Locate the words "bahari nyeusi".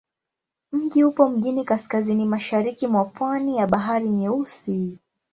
3.67-4.97